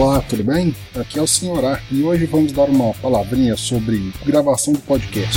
[0.00, 0.72] Olá, tudo bem?
[0.94, 5.36] Aqui é o Senhorá e hoje vamos dar uma palavrinha sobre gravação de podcast.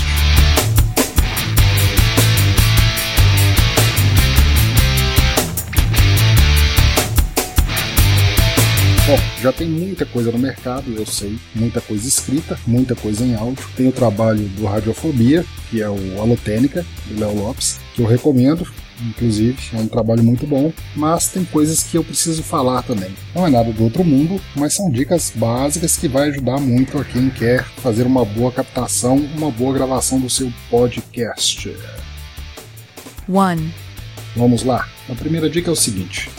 [9.08, 13.34] Bom, já tem muita coisa no mercado, eu sei, muita coisa escrita, muita coisa em
[13.34, 13.68] áudio.
[13.76, 18.68] Tem o trabalho do Radiofobia, que é o Alotênica, do Léo Lopes, que eu recomendo,
[19.08, 23.14] inclusive, é um trabalho muito bom, mas tem coisas que eu preciso falar também.
[23.34, 27.04] Não é nada do outro mundo, mas são dicas básicas que vai ajudar muito a
[27.04, 31.76] quem quer fazer uma boa captação, uma boa gravação do seu podcast.
[33.28, 33.70] 1.
[34.36, 34.88] Vamos lá.
[35.10, 36.30] A primeira dica é o seguinte: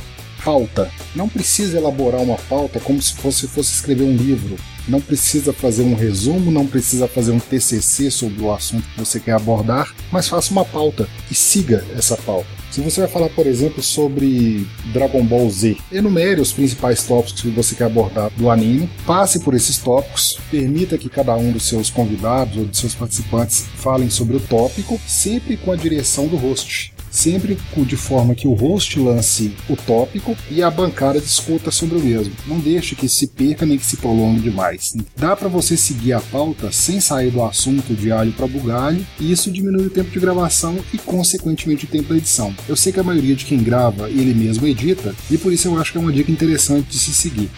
[0.45, 0.91] pauta.
[1.15, 4.57] Não precisa elaborar uma pauta como se fosse, fosse escrever um livro.
[4.89, 9.21] Não precisa fazer um resumo, não precisa fazer um TCC sobre o assunto que você
[9.21, 12.63] quer abordar, mas faça uma pauta e siga essa pauta.
[12.73, 17.51] Se você vai falar, por exemplo, sobre Dragon Ball Z, enumere os principais tópicos que
[17.51, 21.91] você quer abordar do anime, passe por esses tópicos, permita que cada um dos seus
[21.91, 26.92] convidados ou dos seus participantes falem sobre o tópico, sempre com a direção do host
[27.13, 32.01] sempre de forma que o host lance o tópico e a bancada discuta sobre o
[32.01, 32.35] mesmo.
[32.47, 34.95] Não deixe que se perca nem que se prolongue demais.
[35.17, 39.31] Dá para você seguir a pauta sem sair do assunto de alho para bugalho e
[39.31, 42.55] isso diminui o tempo de gravação e, consequentemente, o tempo da edição.
[42.67, 45.79] Eu sei que a maioria de quem grava ele mesmo edita e por isso eu
[45.79, 47.51] acho que é uma dica interessante de se seguir.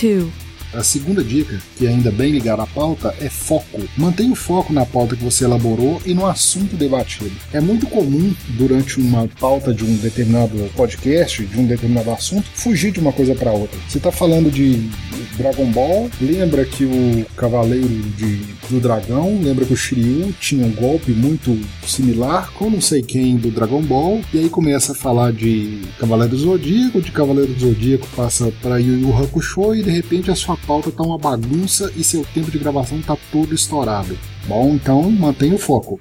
[0.00, 0.43] 2.
[0.74, 3.80] A segunda dica, que ainda bem ligada à pauta, é foco.
[3.96, 7.32] Mantenha o foco na pauta que você elaborou e no assunto debatido.
[7.52, 12.90] É muito comum, durante uma pauta de um determinado podcast, de um determinado assunto, fugir
[12.90, 13.78] de uma coisa para outra.
[13.88, 14.88] Você está falando de
[15.36, 18.36] Dragon Ball, lembra que o Cavaleiro de,
[18.68, 23.36] do Dragão, lembra que o Shiryu tinha um golpe muito similar com não sei quem
[23.36, 27.60] do Dragon Ball, e aí começa a falar de Cavaleiro do Zodíaco, de Cavaleiro do
[27.60, 31.92] Zodíaco passa para Yu Yu Hakusho e de repente a sua pauta tá uma bagunça
[31.96, 34.18] e seu tempo de gravação tá todo estourado.
[34.46, 36.00] Bom, então mantenha o foco.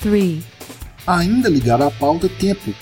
[0.00, 0.42] 3.
[1.06, 2.72] Ainda ligado à pauta, tempo.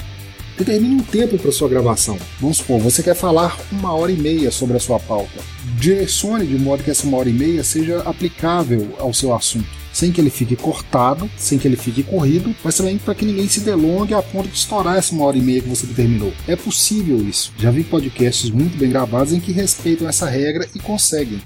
[0.58, 2.18] Determine um tempo para sua gravação.
[2.40, 5.40] Vamos supor, você quer falar uma hora e meia sobre a sua pauta.
[5.78, 10.12] Direcione de modo que essa uma hora e meia seja aplicável ao seu assunto sem
[10.12, 13.60] que ele fique cortado, sem que ele fique corrido, mas também para que ninguém se
[13.60, 16.32] delongue a ponto de estourar essa uma hora e meia que você determinou.
[16.46, 17.52] É possível isso.
[17.58, 21.42] Já vi podcasts muito bem gravados em que respeitam essa regra e conseguem.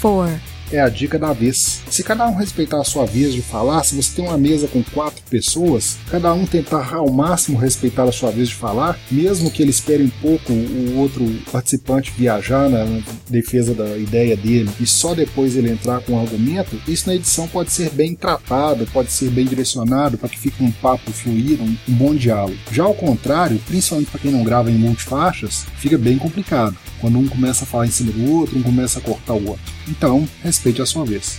[0.00, 1.82] 4 é a dica da vez.
[1.90, 4.82] Se cada um respeitar a sua vez de falar, se você tem uma mesa com
[4.82, 9.62] quatro pessoas, cada um tentar ao máximo respeitar a sua vez de falar, mesmo que
[9.62, 15.14] ele espere um pouco o outro participante viajar na defesa da ideia dele e só
[15.14, 19.30] depois ele entrar com um argumento, isso na edição pode ser bem tratado, pode ser
[19.30, 22.58] bem direcionado para que fique um papo fluido, um bom diálogo.
[22.70, 26.76] Já ao contrário, principalmente para quem não grava em multifaixas, fica bem complicado.
[27.00, 29.77] Quando um começa a falar em cima do outro, um começa a cortar o outro.
[29.88, 31.38] Então, respeite a sua vez.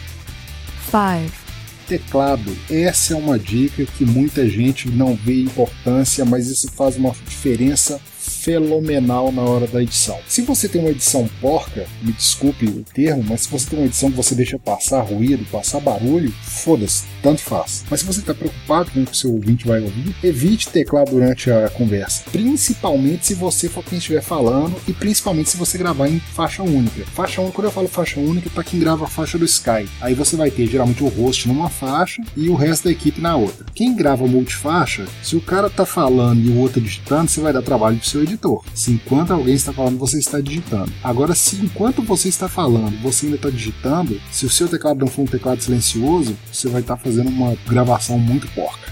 [0.91, 1.49] 5.
[1.87, 2.55] Teclado.
[2.69, 7.99] Essa é uma dica que muita gente não vê importância, mas isso faz uma diferença
[8.19, 10.19] fenomenal na hora da edição.
[10.27, 13.85] Se você tem uma edição porca, me desculpe o termo, mas se você tem uma
[13.85, 17.85] edição que você deixa passar ruído, passar barulho, foda-se, tanto faz.
[17.89, 21.11] Mas se você está preocupado com o que o seu ouvinte vai ouvir, evite teclado
[21.11, 22.23] durante a conversa.
[22.31, 27.05] Principalmente se você for quem estiver falando e principalmente se você gravar em faixa única.
[27.13, 29.87] Faixa única, quando eu falo faixa única, é para quem grava a faixa do Sky.
[30.01, 33.35] Aí você vai ter geralmente o host numa faixa e o resto da equipe na
[33.35, 33.65] outra.
[33.73, 37.61] Quem grava multifaixa, se o cara tá falando e o outro digitando, você vai dar
[37.61, 38.63] trabalho pro seu editor.
[38.73, 40.91] Se enquanto alguém está falando, você está digitando.
[41.03, 45.07] Agora, se enquanto você está falando, você ainda está digitando, se o seu teclado não
[45.07, 48.91] for um teclado silencioso, você vai estar fazendo uma gravação muito porca.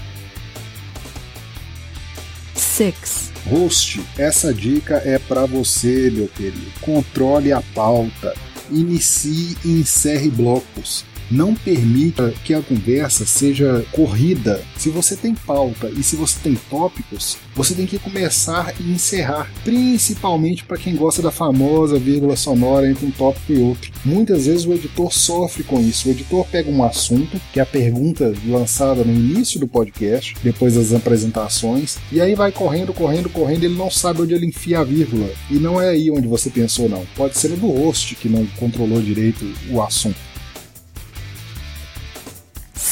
[2.54, 3.32] 6.
[3.50, 6.70] Host, essa dica é para você, meu querido.
[6.80, 8.34] Controle a pauta.
[8.70, 14.62] Inicie e encerre blocos não permita que a conversa seja corrida.
[14.76, 19.50] Se você tem pauta e se você tem tópicos, você tem que começar e encerrar,
[19.64, 23.92] principalmente para quem gosta da famosa vírgula sonora entre um tópico e outro.
[24.04, 26.08] Muitas vezes o editor sofre com isso.
[26.08, 30.74] O editor pega um assunto, que é a pergunta lançada no início do podcast, depois
[30.74, 34.84] das apresentações, e aí vai correndo, correndo, correndo, ele não sabe onde ele enfia a
[34.84, 35.28] vírgula.
[35.50, 37.04] E não é aí onde você pensou, não.
[37.16, 40.16] Pode ser no do host que não controlou direito o assunto.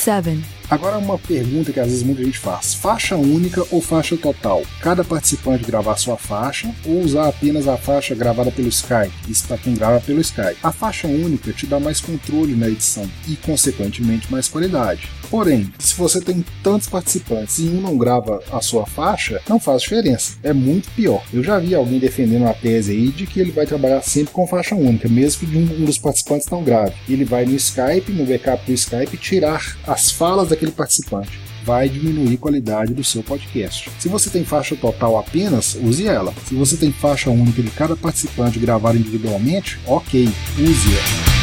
[0.06, 0.55] 7.
[0.68, 4.62] Agora uma pergunta que às vezes muita gente faz: faixa única ou faixa total?
[4.80, 9.12] Cada participante gravar sua faixa ou usar apenas a faixa gravada pelo Skype?
[9.28, 10.58] Isso para quem grava pelo Skype.
[10.62, 15.08] A faixa única te dá mais controle na edição e, consequentemente, mais qualidade.
[15.30, 19.82] Porém, se você tem tantos participantes e um não grava a sua faixa, não faz
[19.82, 20.36] diferença.
[20.42, 21.22] É muito pior.
[21.32, 24.46] Eu já vi alguém defendendo a tese aí de que ele vai trabalhar sempre com
[24.46, 26.94] faixa única, mesmo que um dos participantes não grave.
[27.08, 32.34] Ele vai no Skype, no backup do Skype, tirar as falas daquele participante vai diminuir
[32.34, 33.90] a qualidade do seu podcast.
[33.98, 36.32] Se você tem faixa total apenas, use ela.
[36.48, 41.36] Se você tem faixa única de cada participante gravada individualmente, ok, use-a.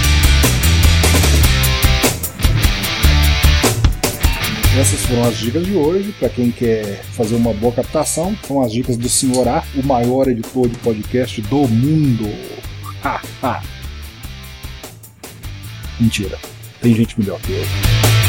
[4.79, 6.13] Essas foram as dicas de hoje.
[6.13, 9.47] Para quem quer fazer uma boa captação, são as dicas do Sr.
[9.47, 12.25] A, o maior editor de podcast do mundo.
[13.03, 13.63] Ha, ha.
[15.99, 16.39] Mentira.
[16.81, 18.22] Tem gente melhor que eu.